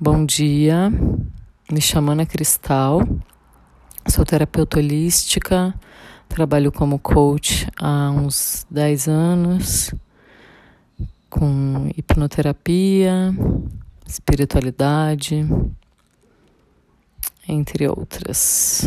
[0.00, 0.92] Bom dia,
[1.72, 3.00] me chamo Ana Cristal,
[4.06, 5.74] sou terapeuta holística,
[6.28, 9.92] trabalho como coach há uns 10 anos,
[11.28, 13.34] com hipnoterapia,
[14.06, 15.44] espiritualidade,
[17.48, 18.82] entre outras,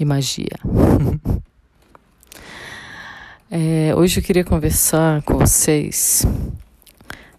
[0.00, 0.58] e magia.
[3.52, 6.24] é, hoje eu queria conversar com vocês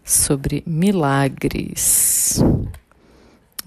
[0.10, 2.42] sobre milagres.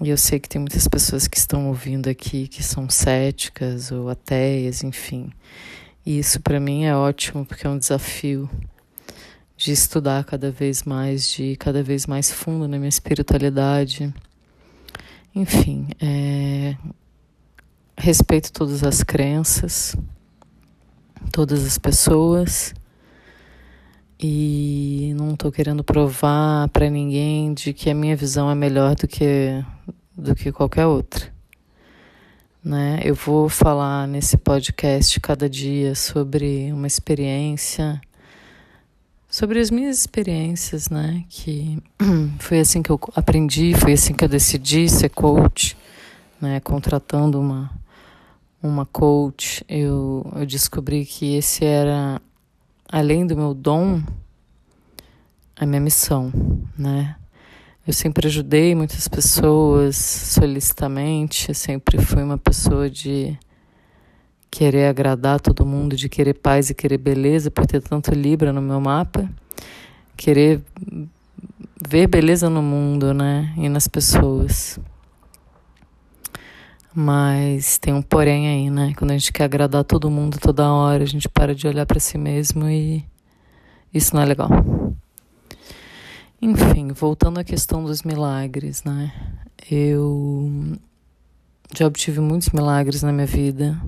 [0.01, 4.09] E eu sei que tem muitas pessoas que estão ouvindo aqui que são céticas ou
[4.09, 5.31] ateias, enfim.
[6.05, 8.49] E isso para mim é ótimo porque é um desafio
[9.55, 14.13] de estudar cada vez mais, de ir cada vez mais fundo na minha espiritualidade.
[15.33, 16.75] Enfim, é...
[17.97, 19.95] respeito todas as crenças,
[21.31, 22.73] todas as pessoas
[24.25, 29.05] e não estou querendo provar para ninguém de que a minha visão é melhor do
[29.05, 29.63] que
[30.17, 31.33] do que qualquer outra.
[32.63, 33.01] Né?
[33.03, 37.99] Eu vou falar nesse podcast cada dia sobre uma experiência,
[39.29, 41.25] sobre as minhas experiências, né?
[41.27, 41.77] Que
[42.39, 45.75] foi assim que eu aprendi, foi assim que eu decidi ser coach,
[46.39, 46.61] né?
[46.61, 47.69] Contratando uma
[48.61, 52.21] uma coach, eu, eu descobri que esse era
[52.93, 54.03] além do meu dom,
[55.59, 56.31] a minha missão,
[56.77, 57.15] né?
[57.87, 63.35] Eu sempre ajudei muitas pessoas solicitamente, sempre fui uma pessoa de
[64.51, 68.61] querer agradar todo mundo, de querer paz e querer beleza, por ter tanto Libra no
[68.61, 69.27] meu mapa,
[70.15, 70.61] querer
[71.89, 73.51] ver beleza no mundo, né?
[73.57, 74.79] E nas pessoas.
[76.95, 78.93] Mas tem um porém aí, né?
[78.95, 81.99] Quando a gente quer agradar todo mundo toda hora, a gente para de olhar para
[81.99, 83.03] si mesmo e
[83.91, 84.49] isso não é legal.
[86.39, 89.11] Enfim, voltando à questão dos milagres, né?
[89.71, 90.77] Eu
[91.75, 93.81] já obtive muitos milagres na minha vida.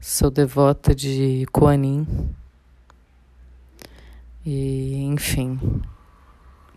[0.00, 2.06] Sou devota de Kuan
[4.44, 5.60] E, enfim,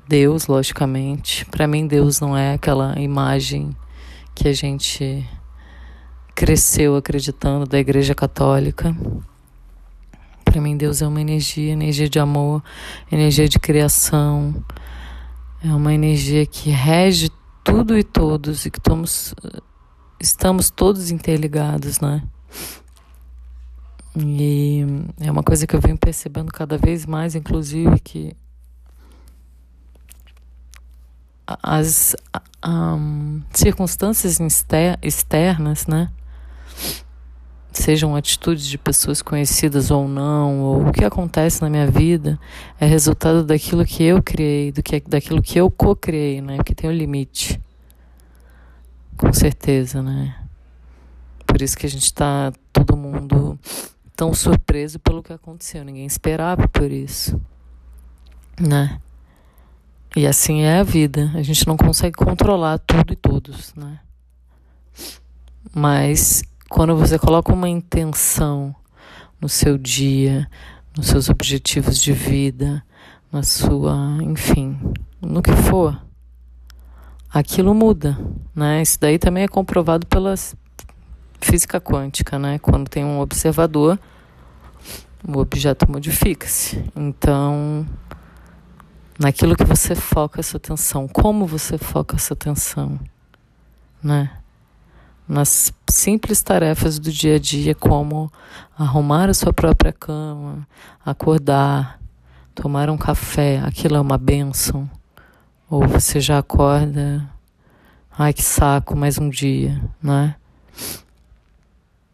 [0.08, 1.46] Deus, logicamente.
[1.46, 3.76] Para mim, Deus não é aquela imagem
[4.34, 5.28] que a gente
[6.34, 8.96] cresceu acreditando da Igreja Católica.
[10.44, 12.64] Para mim, Deus é uma energia, energia de amor,
[13.12, 14.64] energia de criação.
[15.64, 17.30] É uma energia que rege
[17.64, 19.36] tudo e todos e que estamos,
[20.20, 22.24] estamos todos interligados, né?
[24.18, 24.84] E
[25.20, 28.36] é uma coisa que eu venho percebendo cada vez mais, inclusive, que
[31.48, 32.16] as
[32.66, 34.40] um, circunstâncias
[35.02, 36.12] externas, né?
[37.72, 42.38] Sejam atitudes de pessoas conhecidas ou não, ou o que acontece na minha vida,
[42.80, 46.58] é resultado daquilo que eu criei, do que, daquilo que eu co-criei, né?
[46.64, 47.62] Que tem um limite.
[49.18, 50.36] Com certeza, né?
[51.46, 53.58] Por isso que a gente está todo mundo
[54.16, 55.84] tão surpreso pelo que aconteceu.
[55.84, 57.40] Ninguém esperava por isso,
[58.60, 59.00] né?
[60.16, 61.32] E assim é a vida.
[61.36, 64.00] A gente não consegue controlar tudo e todos, né?
[65.74, 68.76] Mas quando você coloca uma intenção
[69.40, 70.50] no seu dia,
[70.98, 72.84] nos seus objetivos de vida,
[73.32, 74.78] na sua, enfim,
[75.22, 76.02] no que for,
[77.34, 78.20] aquilo muda,
[78.54, 78.82] né?
[78.82, 80.36] Isso daí também é comprovado pela
[81.40, 82.60] física quântica, né?
[82.60, 83.98] Quando tem um observador,
[85.26, 86.84] o objeto modifica-se.
[86.96, 87.88] Então,
[89.22, 93.00] naquilo que você foca a sua atenção, como você foca a sua atenção,
[94.04, 94.32] né?
[95.28, 98.32] Nas simples tarefas do dia a dia, como
[98.76, 100.68] arrumar a sua própria cama,
[101.06, 102.00] acordar,
[102.56, 104.90] tomar um café, aquilo é uma benção.
[105.70, 107.30] Ou você já acorda,
[108.18, 110.36] ai que saco, mais um dia, né?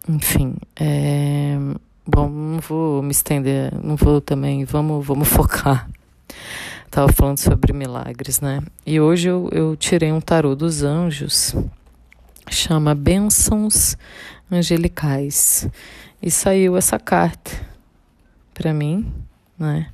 [0.09, 1.57] Enfim, é...
[2.05, 5.87] bom, não vou me estender, não vou também, vamos, vamos focar
[6.87, 8.63] Estava falando sobre milagres, né?
[8.85, 11.53] E hoje eu, eu tirei um tarô dos anjos,
[12.49, 13.95] chama Bênçãos
[14.49, 15.69] Angelicais.
[16.21, 17.51] E saiu essa carta
[18.53, 19.13] para mim,
[19.59, 19.91] né?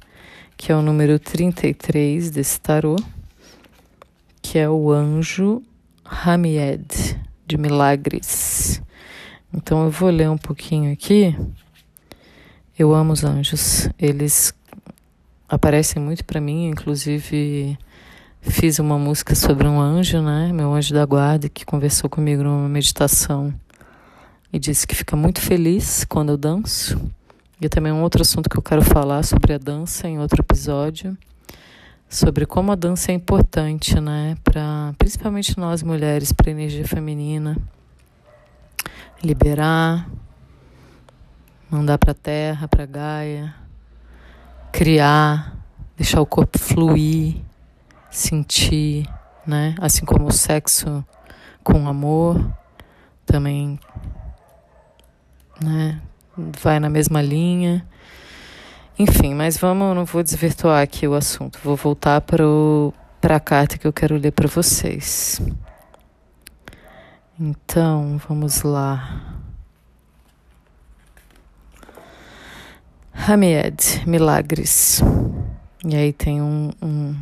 [0.56, 2.96] Que é o número 33 desse tarô,
[4.42, 5.62] que é o anjo
[6.06, 8.82] Hamied, de milagres.
[9.52, 11.36] Então eu vou ler um pouquinho aqui.
[12.78, 13.90] Eu amo os anjos.
[14.00, 14.54] Eles
[15.54, 17.78] aparecem muito para mim, inclusive
[18.42, 20.52] fiz uma música sobre um anjo, né?
[20.52, 23.54] Meu anjo da guarda que conversou comigo numa meditação
[24.52, 27.00] e disse que fica muito feliz quando eu danço.
[27.62, 31.16] E também um outro assunto que eu quero falar sobre a dança em outro episódio,
[32.10, 37.56] sobre como a dança é importante, né, para principalmente nós mulheres, para energia feminina,
[39.24, 40.10] liberar,
[41.70, 43.63] mandar para terra, para Gaia,
[44.74, 45.56] criar,
[45.96, 47.38] deixar o corpo fluir,
[48.10, 49.08] sentir,
[49.46, 51.06] né, assim como o sexo
[51.64, 52.44] com amor
[53.24, 53.80] também,
[55.62, 56.02] né,
[56.36, 57.88] vai na mesma linha.
[58.98, 61.60] Enfim, mas vamos, não vou desvirtuar aqui o assunto.
[61.64, 65.40] Vou voltar para a carta que eu quero ler para vocês.
[67.40, 69.33] Então, vamos lá.
[73.26, 75.02] Hamied, milagres.
[75.86, 77.16] E aí tem um, um,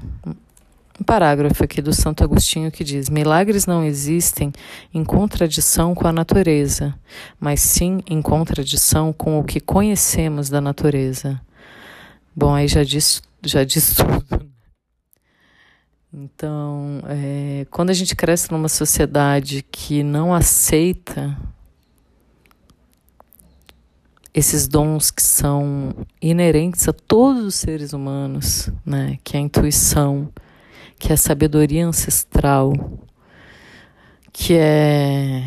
[1.00, 4.52] um parágrafo aqui do Santo Agostinho que diz: Milagres não existem
[4.92, 6.96] em contradição com a natureza,
[7.40, 11.40] mas sim em contradição com o que conhecemos da natureza.
[12.36, 14.50] Bom, aí já diz, já diz tudo.
[16.12, 21.38] Então, é, quando a gente cresce numa sociedade que não aceita
[24.34, 29.18] esses dons que são inerentes a todos os seres humanos, né?
[29.24, 30.30] Que é a intuição,
[30.98, 32.74] que é a sabedoria ancestral,
[34.32, 35.44] que é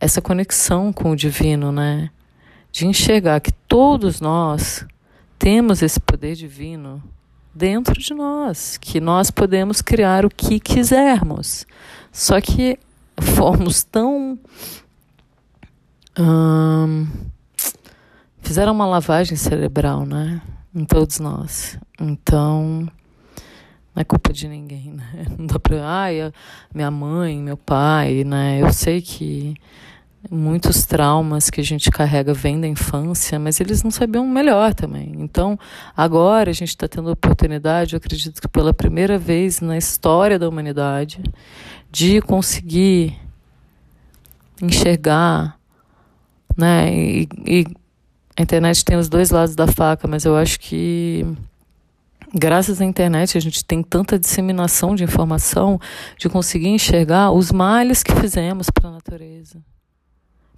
[0.00, 2.10] essa conexão com o divino, né?
[2.72, 4.86] De enxergar que todos nós
[5.38, 7.02] temos esse poder divino
[7.54, 11.66] dentro de nós, que nós podemos criar o que quisermos.
[12.10, 12.78] Só que
[13.20, 14.38] fomos tão.
[16.18, 17.06] Hum,
[18.54, 20.40] fizeram uma lavagem cerebral, né?
[20.72, 21.76] Em todos nós.
[22.00, 22.88] Então.
[23.92, 25.26] Não é culpa de ninguém, né?
[25.36, 25.84] Não dá pra.
[25.84, 26.32] Ai,
[26.72, 28.60] minha mãe, meu pai, né?
[28.62, 29.56] Eu sei que
[30.30, 35.12] muitos traumas que a gente carrega vêm da infância, mas eles não sabiam melhor também.
[35.18, 35.58] Então,
[35.96, 40.38] agora a gente está tendo a oportunidade, eu acredito que pela primeira vez na história
[40.38, 41.20] da humanidade,
[41.90, 43.18] de conseguir
[44.62, 45.58] enxergar,
[46.56, 46.94] né?
[46.94, 47.83] E, e
[48.36, 51.24] a internet tem os dois lados da faca, mas eu acho que
[52.34, 55.80] graças à internet a gente tem tanta disseminação de informação
[56.18, 59.62] de conseguir enxergar os males que fizemos para a natureza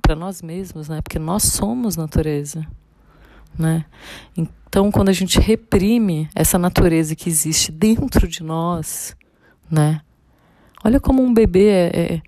[0.07, 1.03] para nós mesmos, né?
[1.03, 2.65] Porque nós somos natureza,
[3.59, 3.85] né?
[4.37, 9.17] Então, quando a gente reprime essa natureza que existe dentro de nós,
[9.69, 10.01] né?
[10.85, 12.23] Olha como um bebê é,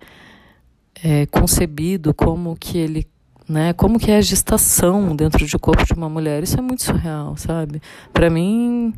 [1.01, 3.07] é, é concebido, como que ele
[3.49, 3.73] né?
[3.73, 6.43] Como que é a gestação dentro do corpo de uma mulher?
[6.43, 7.81] Isso é muito surreal, sabe?
[8.13, 8.93] Para mim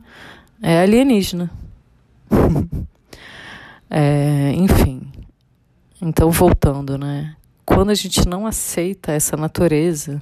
[0.61, 1.49] é alienígena.
[3.89, 5.09] é, enfim.
[6.01, 7.35] Então voltando, né?
[7.73, 10.21] quando a gente não aceita essa natureza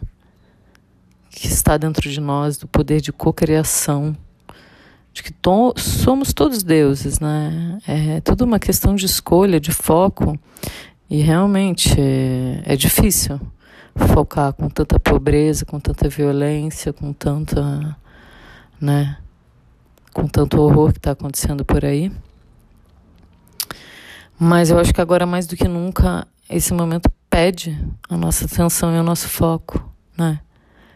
[1.32, 4.16] que está dentro de nós, do poder de cocriação,
[5.12, 7.80] de que to somos todos deuses, né?
[7.88, 10.38] É tudo uma questão de escolha, de foco,
[11.10, 13.40] e realmente é, é difícil
[13.96, 17.98] focar com tanta pobreza, com tanta violência, com tanta,
[18.80, 19.18] né?
[20.14, 22.12] Com tanto horror que está acontecendo por aí.
[24.38, 27.78] Mas eu acho que agora mais do que nunca esse momento pede
[28.10, 30.40] a nossa atenção e o nosso foco, né?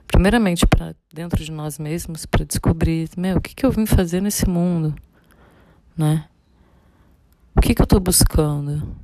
[0.07, 4.21] Primeiramente para dentro de nós mesmos, para descobrir, meu, o que, que eu vim fazer
[4.21, 4.95] nesse mundo,
[5.97, 6.25] né?
[7.55, 8.95] O que, que eu estou buscando?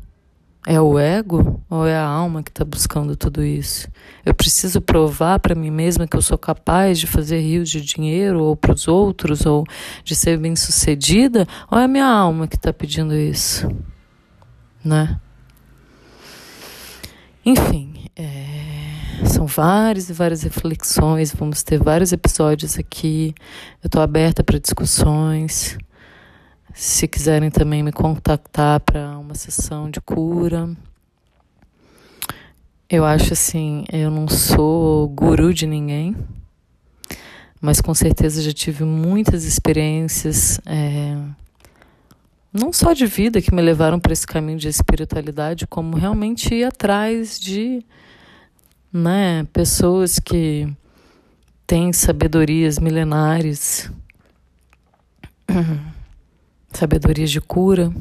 [0.71, 3.87] É o ego ou é a alma que está buscando tudo isso?
[4.23, 8.43] Eu preciso provar para mim mesma que eu sou capaz de fazer rios de dinheiro
[8.43, 9.65] ou para os outros ou
[10.03, 11.47] de ser bem sucedida?
[11.71, 13.67] Ou é a minha alma que está pedindo isso?
[14.85, 15.19] Né?
[17.43, 23.33] Enfim, é, são várias e várias reflexões, vamos ter vários episódios aqui.
[23.81, 25.79] Eu estou aberta para discussões.
[26.81, 30.69] Se quiserem também me contactar para uma sessão de cura.
[32.89, 36.15] Eu acho assim, eu não sou guru de ninguém,
[37.59, 40.57] mas com certeza já tive muitas experiências.
[40.65, 41.17] É,
[42.53, 46.63] não só de vida que me levaram para esse caminho de espiritualidade, como realmente ir
[46.63, 47.83] atrás de
[48.91, 50.65] né, pessoas que
[51.67, 53.91] têm sabedorias milenares,
[56.71, 57.91] sabedorias de cura.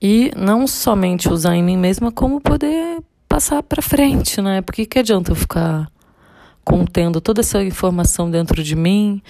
[0.00, 4.62] E não somente usar em mim mesma, como poder passar para frente, né?
[4.62, 5.90] Porque que adianta eu ficar
[6.64, 9.22] contendo toda essa informação dentro de mim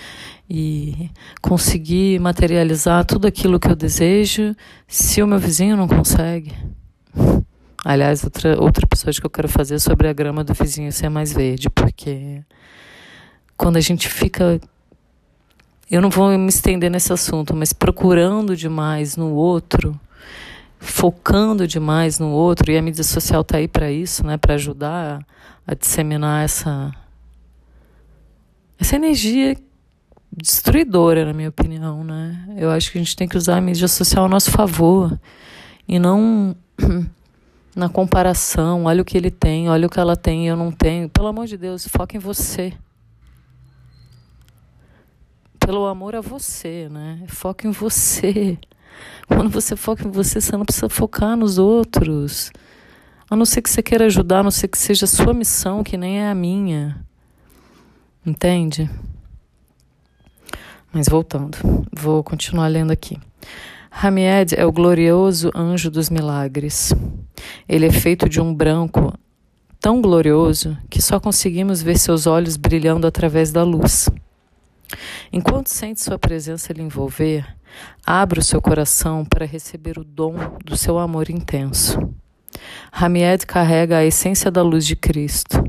[0.48, 4.54] e conseguir materializar tudo aquilo que eu desejo
[4.86, 6.52] se o meu vizinho não consegue.
[7.84, 11.08] Aliás, outra, outro episódio que eu quero fazer é sobre a grama do vizinho ser
[11.08, 12.42] mais verde, porque
[13.56, 14.60] quando a gente fica
[15.90, 19.98] eu não vou me estender nesse assunto, mas procurando demais no outro,
[20.78, 25.24] focando demais no outro, e a mídia social está aí para isso, né, para ajudar
[25.66, 26.92] a, a disseminar essa
[28.78, 29.56] essa energia
[30.32, 32.46] destruidora, na minha opinião, né?
[32.56, 35.20] Eu acho que a gente tem que usar a mídia social a nosso favor
[35.86, 36.56] e não
[37.76, 38.84] na comparação.
[38.84, 41.10] Olha o que ele tem, olha o que ela tem e eu não tenho.
[41.10, 42.72] Pelo amor de Deus, foca em você.
[45.70, 47.22] Pelo amor a você, né?
[47.28, 48.58] Foca em você.
[49.28, 52.50] Quando você foca em você, você não precisa focar nos outros.
[53.30, 55.84] A não ser que você queira ajudar, a não ser que seja a sua missão,
[55.84, 57.06] que nem é a minha.
[58.26, 58.90] Entende?
[60.92, 61.56] Mas voltando,
[61.96, 63.16] vou continuar lendo aqui.
[63.92, 66.92] Hamied é o glorioso anjo dos milagres.
[67.68, 69.16] Ele é feito de um branco
[69.80, 74.10] tão glorioso que só conseguimos ver seus olhos brilhando através da luz.
[75.32, 77.46] Enquanto sente sua presença lhe envolver,
[78.04, 81.98] abra o seu coração para receber o dom do seu amor intenso.
[82.92, 85.62] Hamied carrega a essência da luz de Cristo.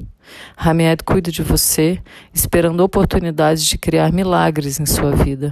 [0.58, 2.02] Hamied cuida de você,
[2.34, 5.50] esperando oportunidades de criar milagres em sua vida.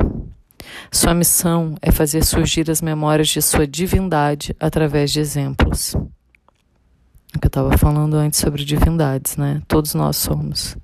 [0.91, 5.95] Sua missão é fazer surgir as memórias de sua divindade através de exemplos.
[7.41, 9.61] Eu estava falando antes sobre divindades, né?
[9.67, 10.75] Todos nós somos.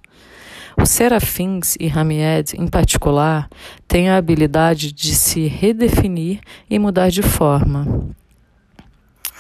[0.78, 3.50] Os serafins e Hamied, em particular,
[3.88, 8.10] têm a habilidade de se redefinir e mudar de forma.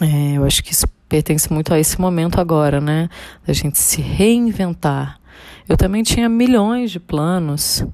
[0.01, 3.09] É, eu acho que isso pertence muito a esse momento agora, né?
[3.45, 5.19] Da gente se reinventar.
[5.67, 7.85] Eu também tinha milhões de planos,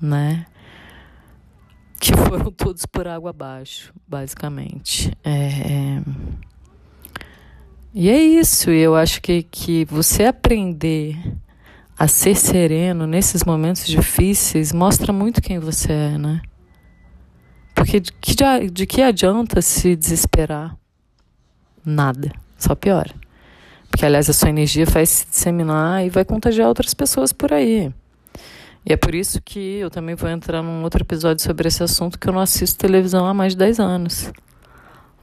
[0.00, 0.46] né?
[2.00, 5.12] Que foram todos por água abaixo, basicamente.
[5.22, 6.00] É...
[7.92, 11.16] E é isso, eu acho que, que você aprender
[11.98, 16.42] a ser sereno nesses momentos difíceis mostra muito quem você é, né?
[17.74, 18.34] Porque de que,
[18.70, 20.76] de que adianta se desesperar?
[21.84, 23.14] Nada, só piora.
[23.90, 27.92] Porque, aliás, a sua energia vai se disseminar e vai contagiar outras pessoas por aí.
[28.86, 32.18] E é por isso que eu também vou entrar num outro episódio sobre esse assunto,
[32.18, 34.32] que eu não assisto televisão há mais de 10 anos.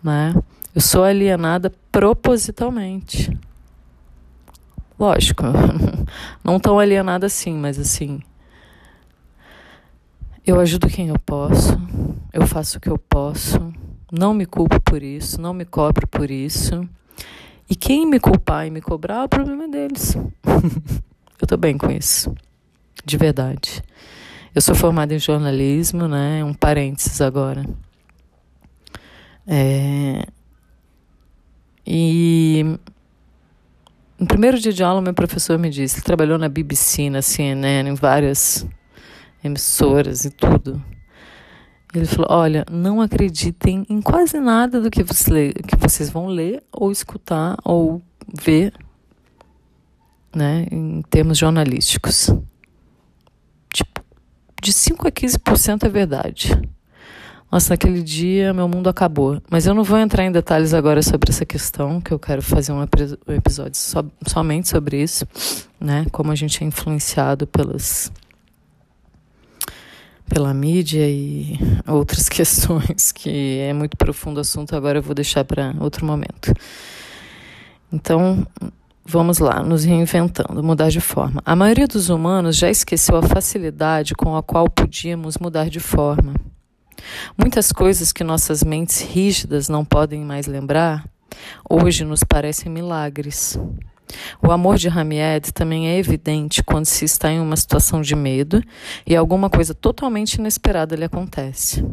[0.03, 0.33] Né?
[0.73, 3.37] Eu sou alienada propositalmente.
[5.01, 5.45] Lógico,
[6.45, 8.21] não tão alienada assim, mas assim.
[10.45, 11.75] Eu ajudo quem eu posso,
[12.31, 13.73] eu faço o que eu posso,
[14.11, 16.87] não me culpo por isso, não me cobro por isso.
[17.67, 20.15] E quem me culpar e me cobrar, o problema é deles.
[21.41, 22.31] eu tô bem com isso.
[23.03, 23.81] De verdade.
[24.53, 26.43] Eu sou formada em jornalismo, né?
[26.43, 27.65] Um parênteses agora.
[29.47, 30.27] É...
[31.87, 32.77] E
[34.21, 37.89] no primeiro dia de aula, meu professor me disse, ele trabalhou na BBC, na CNN,
[37.89, 38.67] em várias
[39.43, 40.79] emissoras e tudo.
[41.91, 46.63] Ele falou: Olha, não acreditem em quase nada do que, você, que vocês vão ler
[46.71, 47.99] ou escutar ou
[48.31, 48.71] ver
[50.35, 52.29] né, em termos jornalísticos.
[53.73, 54.05] Tipo,
[54.61, 56.61] de 5 a 15% é verdade.
[57.51, 59.41] Nossa, naquele dia meu mundo acabou.
[59.49, 62.71] Mas eu não vou entrar em detalhes agora sobre essa questão, que eu quero fazer
[62.71, 65.25] um episódio so, somente sobre isso,
[65.77, 66.05] né?
[66.11, 68.11] Como a gente é influenciado pelas
[70.29, 75.43] pela mídia e outras questões, que é muito profundo o assunto, agora eu vou deixar
[75.43, 76.53] para outro momento.
[77.91, 78.47] Então,
[79.05, 81.41] vamos lá, nos reinventando, mudar de forma.
[81.45, 86.33] A maioria dos humanos já esqueceu a facilidade com a qual podíamos mudar de forma.
[87.37, 91.05] Muitas coisas que nossas mentes rígidas não podem mais lembrar,
[91.69, 93.57] hoje nos parecem milagres.
[94.41, 98.61] O amor de Hamied também é evidente quando se está em uma situação de medo
[99.05, 101.85] e alguma coisa totalmente inesperada lhe acontece.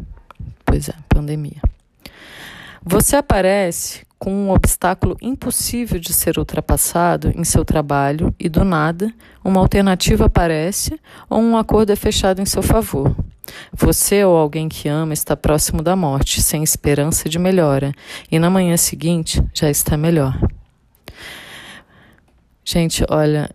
[0.65, 1.61] Pois é, pandemia.
[2.83, 9.13] Você aparece com um obstáculo impossível de ser ultrapassado em seu trabalho e do nada
[9.43, 10.99] uma alternativa aparece
[11.29, 13.15] ou um acordo é fechado em seu favor.
[13.73, 17.93] Você ou alguém que ama está próximo da morte, sem esperança de melhora,
[18.31, 20.39] e na manhã seguinte já está melhor.
[22.63, 23.49] Gente, olha,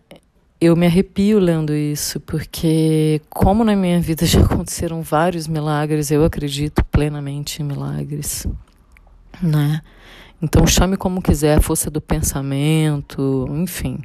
[0.60, 6.24] eu me arrepio lendo isso, porque como na minha vida já aconteceram vários milagres, eu
[6.24, 8.46] acredito plenamente em milagres,
[9.42, 9.82] né?
[10.42, 14.02] Então chame como quiser, força do pensamento, enfim.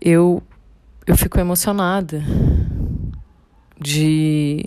[0.00, 0.42] Eu
[1.06, 2.24] eu fico emocionada
[3.80, 4.64] de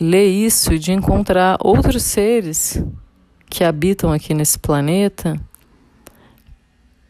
[0.00, 2.82] ler isso e de encontrar outros seres
[3.48, 5.40] que habitam aqui nesse planeta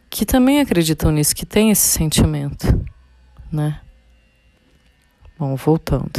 [0.08, 2.66] que também acreditam nisso, que têm esse sentimento,
[3.52, 3.80] né?
[5.38, 6.10] Bom, voltando.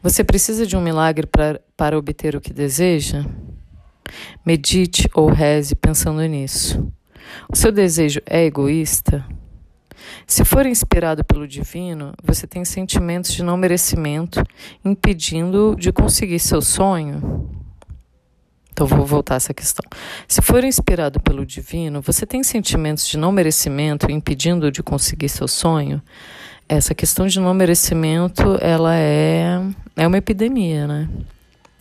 [0.00, 3.24] Você precisa de um milagre pra, para obter o que deseja?
[4.44, 6.92] Medite ou reze pensando nisso.
[7.48, 9.26] O seu desejo é egoísta?
[10.26, 14.42] Se for inspirado pelo divino, você tem sentimentos de não merecimento,
[14.84, 17.48] impedindo de conseguir seu sonho?
[18.72, 19.88] Então vou voltar a essa questão.
[20.26, 25.46] Se for inspirado pelo divino, você tem sentimentos de não merecimento, impedindo de conseguir seu
[25.46, 26.02] sonho?
[26.68, 29.62] Essa questão de não merecimento, ela é
[29.96, 31.08] é uma epidemia, né?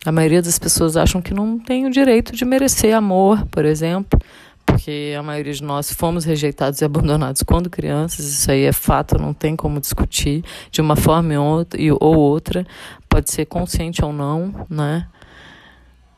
[0.05, 4.19] A maioria das pessoas acham que não tem o direito de merecer amor, por exemplo,
[4.65, 9.17] porque a maioria de nós fomos rejeitados e abandonados quando crianças, isso aí é fato,
[9.17, 12.65] não tem como discutir, de uma forma ou outra,
[13.07, 15.07] pode ser consciente ou não, né?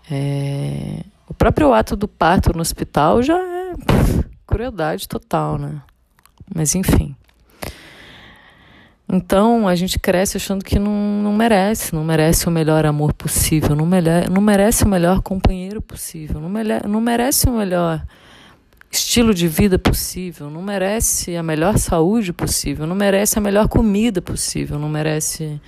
[0.10, 1.04] É...
[1.28, 3.74] O próprio ato do parto no hospital já é
[4.46, 5.82] crueldade total, né?
[6.56, 7.16] Mas enfim.
[9.10, 13.76] Então a gente cresce achando que não, não merece, não merece o melhor amor possível,
[13.76, 16.50] não, não merece o melhor companheiro possível, não,
[16.90, 18.04] não merece o melhor
[18.90, 24.22] estilo de vida possível, não merece a melhor saúde possível, não merece a melhor comida
[24.22, 25.62] possível, não merece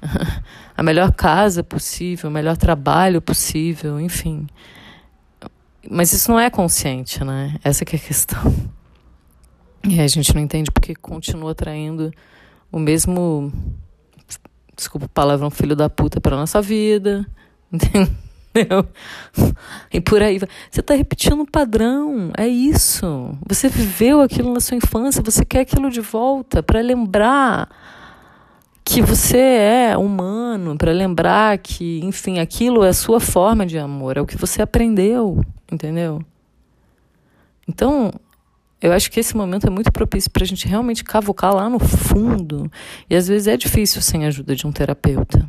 [0.76, 4.46] a melhor casa possível, o melhor trabalho possível, enfim.
[5.88, 7.56] Mas isso não é consciente, né?
[7.62, 8.54] Essa é a questão.
[9.88, 12.10] E a gente não entende porque continua traindo
[12.72, 13.52] o mesmo,
[14.74, 17.24] desculpa o palavrão, filho da puta para nossa vida,
[18.56, 18.86] entendeu?
[19.92, 20.38] E por aí
[20.70, 23.36] Você está repetindo um padrão, é isso.
[23.46, 27.68] Você viveu aquilo na sua infância, você quer aquilo de volta para lembrar
[28.84, 34.16] que você é humano, para lembrar que, enfim, aquilo é a sua forma de amor,
[34.16, 36.22] é o que você aprendeu, entendeu?
[37.66, 38.12] Então,
[38.80, 41.78] eu acho que esse momento é muito propício para a gente realmente cavocar lá no
[41.80, 42.70] fundo.
[43.08, 45.48] E às vezes é difícil sem a ajuda de um terapeuta.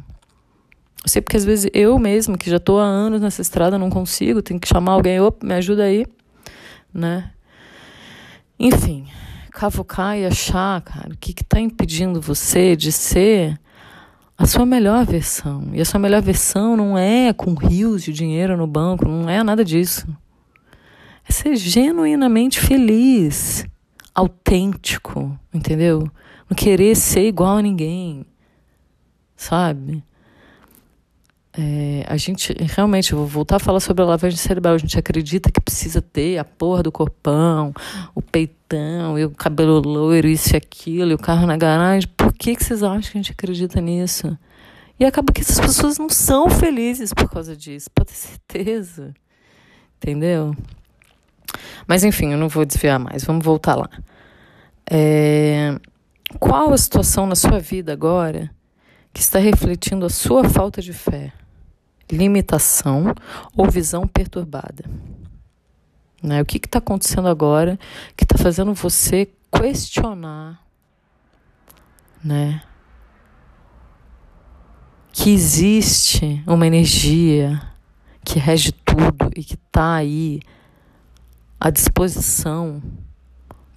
[1.08, 3.90] Eu sei porque às vezes eu mesma, que já estou há anos nessa estrada, não
[3.90, 6.06] consigo, tenho que chamar alguém, opa, me ajuda aí,
[6.94, 7.32] né?
[8.60, 9.08] Enfim,
[9.52, 13.58] cavocar e achar, cara, o que está impedindo você de ser
[14.38, 15.70] a sua melhor versão.
[15.72, 19.42] E a sua melhor versão não é com rios de dinheiro no banco, não é
[19.42, 20.06] nada disso
[21.28, 23.66] é ser genuinamente feliz,
[24.16, 26.10] autêntico, entendeu?
[26.50, 28.26] Não querer ser igual a ninguém,
[29.36, 30.04] sabe?
[31.60, 34.76] É, a gente, realmente, eu vou voltar a falar sobre a lavagem cerebral.
[34.76, 37.74] A gente acredita que precisa ter a porra do corpão,
[38.14, 42.08] o peitão, e o cabelo loiro, isso e aquilo, e o carro na garagem.
[42.16, 44.38] Por que, que vocês acham que a gente acredita nisso?
[45.00, 49.14] E acaba que essas pessoas não são felizes por causa disso, pode ter certeza.
[49.98, 50.56] Entendeu?
[51.88, 53.90] Mas enfim, eu não vou desviar mais, vamos voltar lá.
[54.90, 55.76] É,
[56.40, 58.52] qual a situação na sua vida agora
[59.14, 61.34] que está refletindo a sua falta de fé,
[62.12, 63.14] limitação
[63.56, 64.86] ou visão perturbada?
[66.22, 66.42] Né?
[66.42, 67.80] O que está acontecendo agora
[68.16, 70.62] que está fazendo você questionar,
[72.24, 72.62] né?
[75.12, 77.62] Que existe uma energia
[78.24, 80.42] que rege tudo e que está aí
[81.60, 82.82] à disposição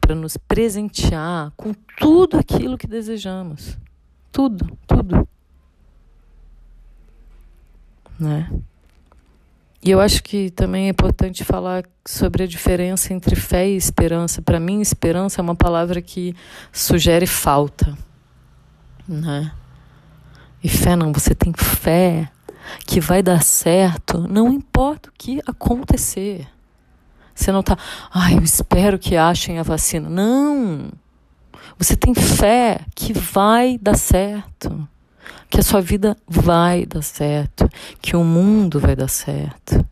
[0.00, 3.78] para nos presentear com tudo aquilo que desejamos.
[4.32, 5.26] Tudo, tudo.
[8.20, 8.50] Né?
[9.82, 14.42] E eu acho que também é importante falar sobre a diferença entre fé e esperança.
[14.42, 16.36] Para mim, esperança é uma palavra que
[16.70, 17.96] sugere falta,
[19.08, 19.50] né?
[20.62, 22.30] E fé não, você tem fé
[22.86, 26.46] que vai dar certo, não importa o que acontecer.
[27.34, 27.78] Você não está,
[28.12, 30.10] ai, eu espero que achem a vacina.
[30.10, 30.90] Não!
[31.78, 34.86] Você tem fé que vai dar certo,
[35.48, 37.68] que a sua vida vai dar certo,
[38.00, 39.84] que o mundo vai dar certo.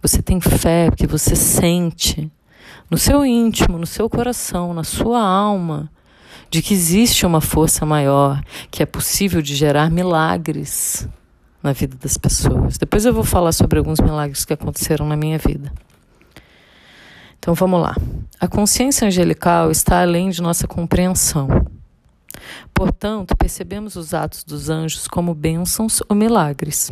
[0.00, 2.30] Você tem fé porque você sente
[2.90, 5.90] no seu íntimo, no seu coração, na sua alma,
[6.50, 11.08] de que existe uma força maior, que é possível de gerar milagres
[11.62, 12.76] na vida das pessoas.
[12.76, 15.72] Depois eu vou falar sobre alguns milagres que aconteceram na minha vida.
[17.38, 17.96] Então vamos lá.
[18.38, 21.48] A consciência angelical está além de nossa compreensão.
[22.74, 26.90] Portanto, percebemos os atos dos anjos como bênçãos ou milagres.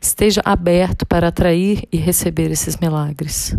[0.00, 3.56] Esteja aberto para atrair e receber esses milagres.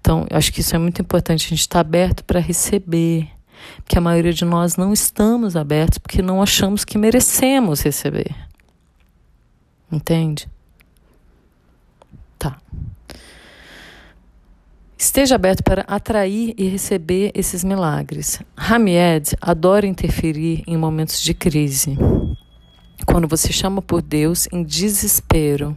[0.00, 3.28] Então, eu acho que isso é muito importante, a gente está aberto para receber,
[3.78, 8.34] porque a maioria de nós não estamos abertos porque não achamos que merecemos receber.
[9.90, 10.48] Entende?
[12.38, 12.58] Tá.
[14.98, 18.40] Esteja aberto para atrair e receber esses milagres.
[18.56, 21.98] Hamied adora interferir em momentos de crise.
[23.04, 25.76] Quando você chama por Deus em desespero,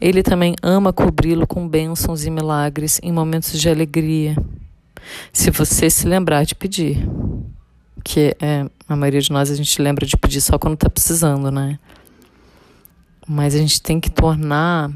[0.00, 4.34] ele também ama cobri-lo com bênçãos e milagres em momentos de alegria.
[5.30, 7.06] Se você se lembrar de pedir,
[8.02, 11.50] que é, a maioria de nós a gente lembra de pedir só quando está precisando,
[11.50, 11.78] né?
[13.28, 14.90] Mas a gente tem que tornar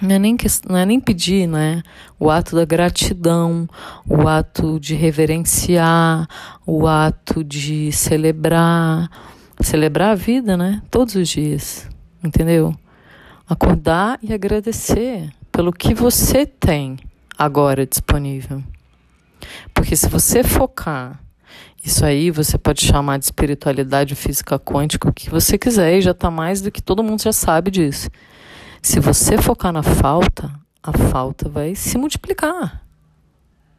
[0.00, 1.82] não é nem, que, não é nem pedir, né?
[2.18, 3.68] O ato da gratidão,
[4.06, 6.28] o ato de reverenciar,
[6.66, 9.10] o ato de celebrar,
[9.60, 10.82] celebrar a vida, né?
[10.90, 11.88] Todos os dias,
[12.22, 12.74] entendeu?
[13.48, 16.98] Acordar e agradecer pelo que você tem
[17.36, 18.62] agora disponível.
[19.74, 21.20] Porque se você focar
[21.84, 26.10] isso aí, você pode chamar de espiritualidade física quântica, o que você quiser, e já
[26.10, 28.10] está mais do que todo mundo já sabe disso.
[28.82, 30.50] Se você focar na falta,
[30.82, 32.82] a falta vai se multiplicar.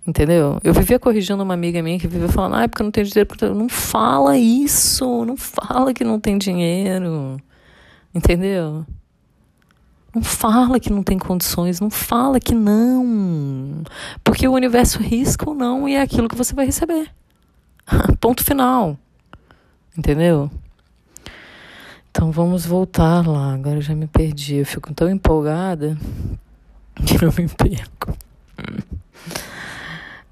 [0.05, 0.59] Entendeu?
[0.63, 3.55] Eu vivia corrigindo uma amiga minha que vivia falando, ah, é porque não tem dinheiro.
[3.55, 7.37] Não fala isso, não fala que não tem dinheiro.
[8.13, 8.85] Entendeu?
[10.13, 13.83] Não fala que não tem condições, não fala que não.
[14.23, 17.11] Porque o universo risca ou não e é aquilo que você vai receber.
[18.19, 18.97] Ponto final.
[19.95, 20.49] Entendeu?
[22.19, 23.53] Então vamos voltar lá.
[23.53, 24.55] Agora eu já me perdi.
[24.55, 25.97] Eu fico tão empolgada
[27.05, 28.13] que eu me perco.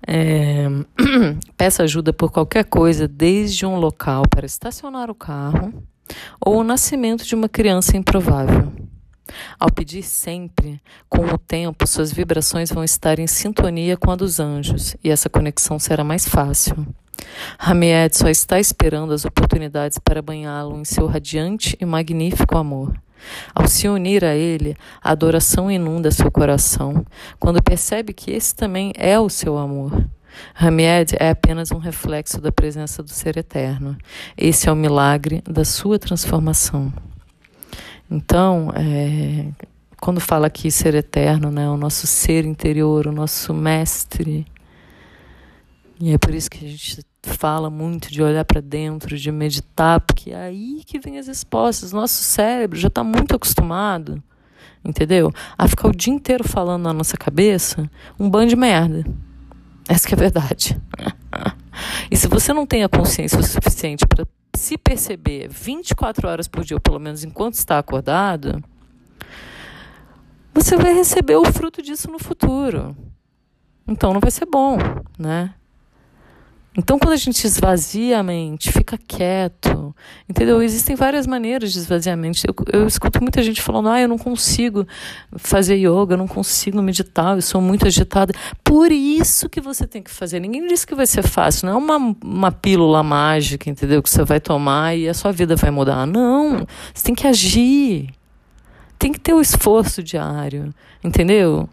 [0.05, 0.67] É,
[1.55, 5.81] peça ajuda por qualquer coisa, desde um local para estacionar o carro
[6.45, 8.69] ou o nascimento de uma criança improvável.
[9.57, 14.41] Ao pedir sempre, com o tempo, suas vibrações vão estar em sintonia com a dos
[14.41, 16.85] anjos e essa conexão será mais fácil.
[17.59, 22.93] Hamied só está esperando as oportunidades para banhá-lo em seu radiante e magnífico amor.
[23.53, 27.05] Ao se unir a ele, a adoração inunda seu coração,
[27.39, 30.07] quando percebe que esse também é o seu amor.
[30.53, 33.97] Hamied é apenas um reflexo da presença do Ser Eterno.
[34.37, 36.93] Esse é o milagre da sua transformação.
[38.09, 39.47] Então, é,
[39.99, 44.45] quando fala aqui Ser Eterno, né, o nosso ser interior, o nosso mestre,
[45.99, 49.99] e é por isso que a gente fala muito de olhar para dentro, de meditar,
[49.99, 51.91] porque é aí que vem as respostas.
[51.91, 54.21] Nosso cérebro já está muito acostumado,
[54.85, 55.31] entendeu?
[55.57, 59.03] A ficar o dia inteiro falando na nossa cabeça um bando de merda.
[59.89, 60.79] Essa é a verdade.
[62.11, 66.63] e se você não tem a consciência o suficiente para se perceber 24 horas por
[66.63, 68.63] dia, ou pelo menos enquanto está acordado,
[70.53, 72.95] você vai receber o fruto disso no futuro.
[73.87, 74.77] Então não vai ser bom,
[75.17, 75.53] né?
[76.79, 79.95] Então, quando a gente esvazia a mente, fica quieto,
[80.29, 80.61] entendeu?
[80.61, 82.45] Existem várias maneiras de esvaziar a mente.
[82.47, 84.85] Eu, eu escuto muita gente falando, ah, eu não consigo
[85.37, 88.31] fazer yoga, eu não consigo meditar, eu sou muito agitada.
[88.63, 90.39] Por isso que você tem que fazer.
[90.39, 94.03] Ninguém disse que vai ser fácil, não é uma, uma pílula mágica, entendeu?
[94.03, 96.05] Que você vai tomar e a sua vida vai mudar.
[96.05, 96.63] Não,
[96.93, 98.09] você tem que agir.
[98.99, 100.71] Tem que ter o esforço diário,
[101.03, 101.67] entendeu?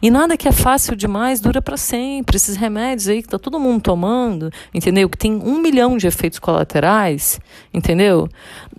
[0.00, 2.36] E nada que é fácil demais dura para sempre.
[2.36, 5.08] Esses remédios aí que tá todo mundo tomando, entendeu?
[5.08, 7.40] Que tem um milhão de efeitos colaterais,
[7.72, 8.28] entendeu?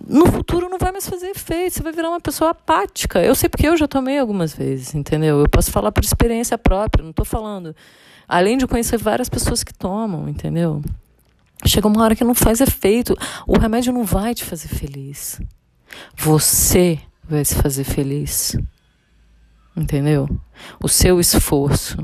[0.06, 3.20] No futuro não vai mais fazer efeito, você vai virar uma pessoa apática.
[3.22, 5.40] Eu sei porque eu já tomei algumas vezes, entendeu?
[5.40, 7.74] Eu posso falar por experiência própria, não estou falando.
[8.28, 10.82] Além de conhecer várias pessoas que tomam, entendeu?
[11.64, 13.16] Chega uma hora que não faz efeito.
[13.46, 15.40] O remédio não vai te fazer feliz.
[16.16, 18.56] Você vai se fazer feliz
[19.76, 20.28] entendeu?
[20.82, 21.96] O seu esforço,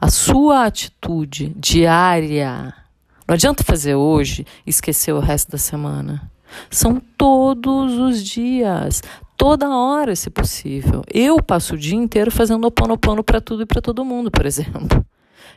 [0.00, 2.74] a sua atitude diária.
[3.26, 6.30] Não adianta fazer hoje e esquecer o resto da semana.
[6.68, 9.02] São todos os dias,
[9.36, 11.02] toda hora, se possível.
[11.06, 15.04] Eu passo o dia inteiro fazendo oponopono para tudo e para todo mundo, por exemplo.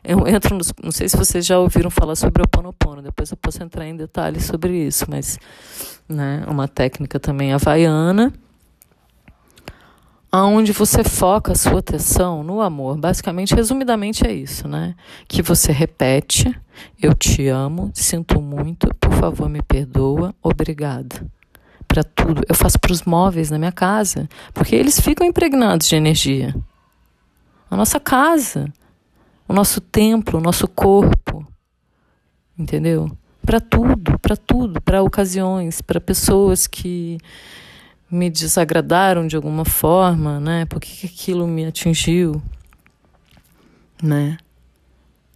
[0.03, 3.37] Eu entro, nos, não sei se vocês já ouviram falar sobre o oponopono, depois eu
[3.37, 5.39] posso entrar em detalhes sobre isso, mas
[6.07, 8.31] né, uma técnica também havaiana
[10.33, 12.97] aonde você foca a sua atenção no amor.
[12.97, 14.95] Basicamente, resumidamente é isso, né?
[15.27, 16.51] Que você repete:
[16.99, 21.23] eu te amo, sinto muito, por favor, me perdoa, obrigada.
[21.87, 22.41] Para tudo.
[22.49, 26.55] Eu faço para os móveis na minha casa, porque eles ficam impregnados de energia.
[27.69, 28.73] A nossa casa,
[29.47, 31.45] o nosso templo, o nosso corpo.
[32.57, 33.15] Entendeu?
[33.45, 37.19] Para tudo, para tudo, para ocasiões, para pessoas que
[38.13, 40.65] me desagradaram de alguma forma, né?
[40.65, 42.41] Por que, que aquilo me atingiu,
[44.01, 44.37] né?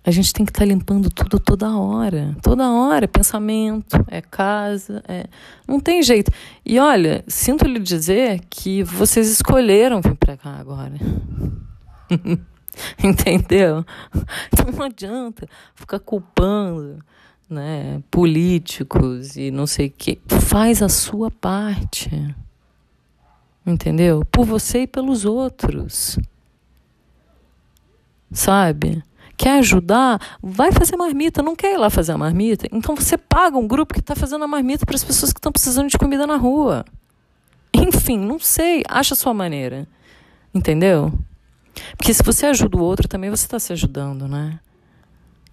[0.05, 4.21] A gente tem que estar tá limpando tudo toda hora, toda hora, é pensamento, é
[4.21, 5.25] casa, é...
[5.67, 6.31] não tem jeito.
[6.65, 10.93] E olha, sinto lhe dizer que vocês escolheram vir para cá agora.
[13.03, 13.83] Entendeu?
[14.53, 17.03] Então não adianta ficar culpando
[17.49, 20.21] né, políticos e não sei o que.
[20.27, 22.09] Faz a sua parte.
[23.67, 24.23] Entendeu?
[24.31, 26.17] Por você e pelos outros.
[28.31, 29.03] Sabe?
[29.35, 30.21] Quer ajudar?
[30.41, 31.43] Vai fazer marmita.
[31.43, 32.65] Não quer ir lá fazer a marmita?
[32.71, 35.51] Então você paga um grupo que está fazendo a marmita para as pessoas que estão
[35.51, 36.85] precisando de comida na rua.
[37.73, 38.83] Enfim, não sei.
[38.87, 39.85] Acha a sua maneira.
[40.53, 41.11] Entendeu?
[41.97, 44.61] Porque se você ajuda o outro, também você está se ajudando, né?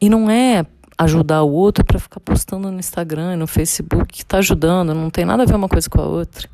[0.00, 0.64] E não é
[0.96, 5.24] ajudar o outro para ficar postando no Instagram, no Facebook, que está ajudando, não tem
[5.24, 6.48] nada a ver uma coisa com a outra.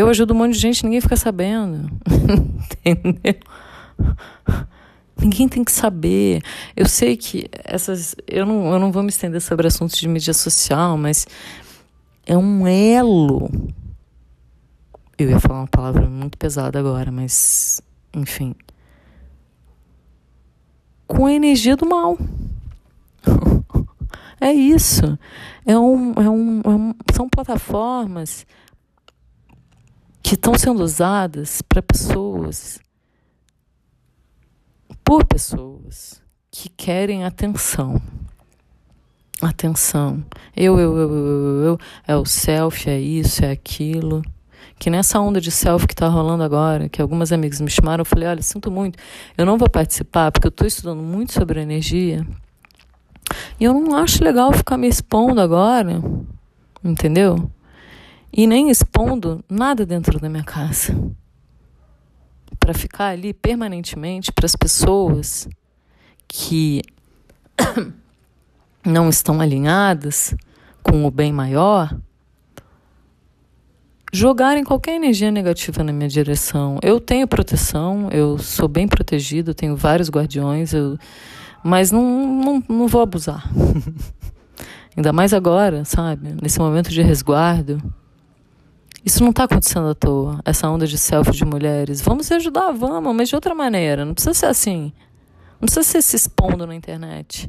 [0.00, 1.90] Eu ajudo um monte de gente, ninguém fica sabendo.
[2.82, 3.34] Entendeu?
[5.20, 6.40] Ninguém tem que saber.
[6.74, 8.16] Eu sei que essas.
[8.26, 11.26] Eu não, eu não vou me estender sobre assuntos de mídia social, mas
[12.24, 13.50] é um elo.
[15.18, 17.82] Eu ia falar uma palavra muito pesada agora, mas.
[18.14, 18.54] Enfim.
[21.06, 22.16] Com a energia do mal.
[24.40, 25.18] é isso.
[25.66, 28.46] É um, é um, é um, são plataformas
[30.30, 32.78] que estão sendo usadas para pessoas
[35.02, 38.00] por pessoas que querem atenção.
[39.42, 40.24] Atenção.
[40.56, 44.22] Eu, eu, eu, eu, eu, é o selfie, é isso, é aquilo.
[44.78, 48.06] Que nessa onda de selfie que está rolando agora, que algumas amigas me chamaram, eu
[48.06, 49.00] falei: olha, sinto muito,
[49.36, 52.24] eu não vou participar porque eu estou estudando muito sobre energia.
[53.58, 56.00] E eu não acho legal ficar me expondo agora,
[56.84, 57.50] entendeu?
[58.32, 60.96] E nem expondo nada dentro da minha casa
[62.58, 65.48] para ficar ali permanentemente para as pessoas
[66.28, 66.82] que
[68.84, 70.34] não estão alinhadas
[70.82, 71.96] com o bem maior
[74.12, 76.78] jogarem qualquer energia negativa na minha direção.
[76.82, 80.98] Eu tenho proteção, eu sou bem protegido, tenho vários guardiões, eu,
[81.62, 83.48] mas não, não, não vou abusar.
[84.96, 86.34] Ainda mais agora, sabe?
[86.42, 87.80] Nesse momento de resguardo.
[89.04, 92.02] Isso não está acontecendo à toa, essa onda de selfie de mulheres.
[92.02, 94.04] Vamos se ajudar, vamos, mas de outra maneira.
[94.04, 94.92] Não precisa ser assim.
[95.54, 97.48] Não precisa ser se expondo na internet.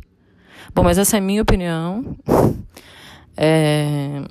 [0.74, 2.16] Bom, mas essa é a minha opinião.
[3.36, 4.22] É...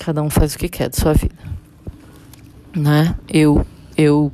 [0.00, 1.36] Cada um faz o que quer de sua vida.
[2.74, 3.14] Né?
[3.28, 4.32] Eu, eu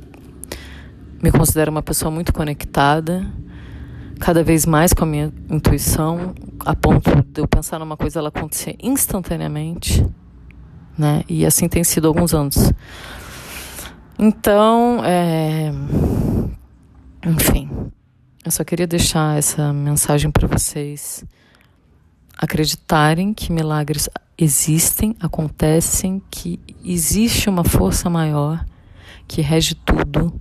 [1.21, 3.25] me considero uma pessoa muito conectada,
[4.19, 6.33] cada vez mais com a minha intuição,
[6.65, 10.05] a ponto de eu pensar numa coisa ela acontecer instantaneamente
[10.97, 11.23] né?
[11.27, 12.71] E assim tem sido há alguns anos.
[14.17, 15.71] Então, é...
[17.25, 17.69] enfim,
[18.45, 21.23] eu só queria deixar essa mensagem para vocês
[22.37, 28.65] acreditarem que milagres existem, acontecem, que existe uma força maior
[29.27, 30.39] que rege tudo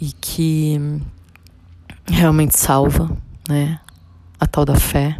[0.00, 1.00] e que
[2.06, 3.10] realmente salva,
[3.48, 3.78] né?
[4.38, 5.18] A tal da fé.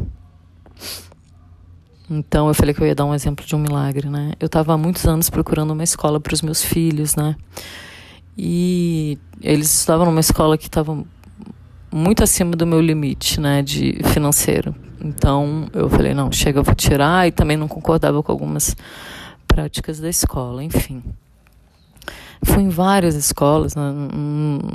[2.12, 4.33] Então eu falei que eu ia dar um exemplo de um milagre, né?
[4.38, 7.35] Eu estava há muitos anos procurando uma escola para os meus filhos, né?
[8.37, 11.03] E eles estavam numa escola que estava
[11.90, 14.75] muito acima do meu limite, né, de financeiro.
[15.01, 18.77] Então eu falei, não, chega, eu vou tirar e também não concordava com algumas
[19.46, 21.03] práticas da escola, enfim.
[22.44, 23.92] Fui em várias escolas, né,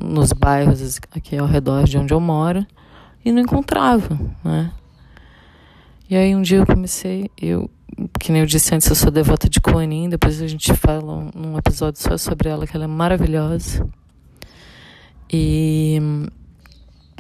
[0.06, 2.66] nos bairros aqui ao redor de onde eu moro,
[3.26, 4.72] e não encontrava, né?
[6.10, 7.70] E aí um dia eu comecei, eu,
[8.18, 11.58] que nem eu disse antes, eu sou devota de Kuan depois a gente fala num
[11.58, 13.86] episódio só sobre ela, que ela é maravilhosa.
[15.30, 16.00] E,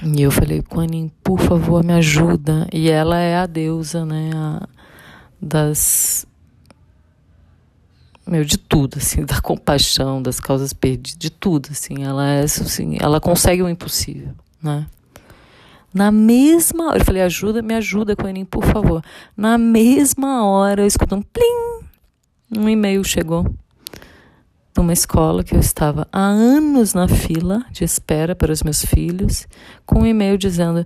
[0.02, 0.88] e eu falei, Kuan
[1.22, 2.66] por favor, me ajuda.
[2.72, 4.68] E ela é a deusa, né, a,
[5.42, 6.26] das...
[8.26, 12.04] Meu, de tudo, assim, da compaixão, das causas perdidas, de tudo, assim.
[12.04, 14.88] Ela é, assim, ela consegue o impossível, né?
[15.94, 19.04] Na mesma hora, eu falei, ajuda, me ajuda, Coenin, por favor.
[19.36, 21.80] Na mesma hora, eu escuto um plim,
[22.56, 23.46] um e-mail chegou
[24.78, 28.86] de uma escola que eu estava há anos na fila de espera para os meus
[28.86, 29.48] filhos,
[29.86, 30.86] com um e-mail dizendo: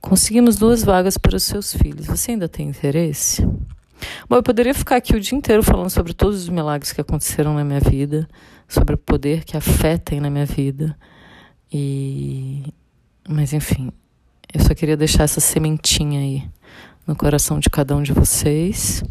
[0.00, 2.06] conseguimos duas vagas para os seus filhos.
[2.06, 3.46] Você ainda tem interesse?
[4.28, 7.54] Bom, eu poderia ficar aqui o dia inteiro falando sobre todos os milagres que aconteceram
[7.54, 8.28] na minha vida,
[8.66, 10.96] sobre o poder que a fé tem na minha vida.
[11.72, 12.64] E,
[13.28, 13.90] mas enfim,
[14.52, 16.48] eu só queria deixar essa sementinha aí
[17.06, 19.02] no coração de cada um de vocês.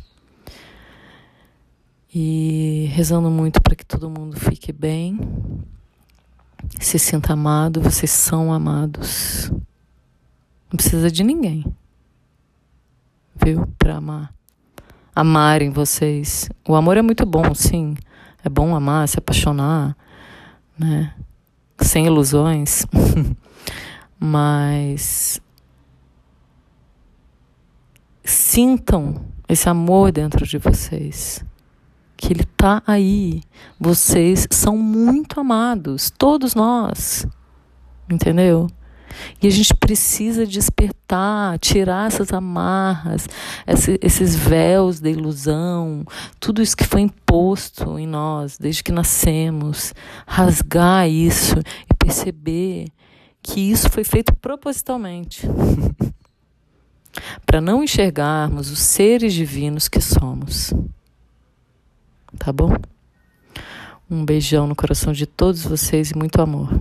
[2.14, 5.20] E rezando muito para que todo mundo fique bem,
[6.80, 9.50] se sinta amado, vocês são amados.
[10.72, 11.66] Não precisa de ninguém,
[13.36, 13.68] viu?
[13.80, 14.34] Para amar.
[15.16, 16.50] Amarem vocês.
[16.68, 17.96] O amor é muito bom, sim.
[18.44, 19.96] É bom amar, se apaixonar,
[20.78, 21.14] né?
[21.84, 22.86] sem ilusões,
[24.26, 25.42] mas
[28.24, 31.44] sintam esse amor dentro de vocês.
[32.16, 33.44] Que ele está aí.
[33.78, 37.28] Vocês são muito amados, todos nós.
[38.10, 38.70] Entendeu?
[39.42, 43.28] E a gente precisa despertar, tirar essas amarras,
[44.02, 46.06] esses véus da ilusão,
[46.40, 49.94] tudo isso que foi imposto em nós desde que nascemos,
[50.26, 52.88] rasgar isso e perceber
[53.44, 55.46] que isso foi feito propositalmente.
[57.46, 60.74] para não enxergarmos os seres divinos que somos.
[62.38, 62.76] Tá bom?
[64.10, 66.80] Um beijão no coração de todos vocês e muito amor.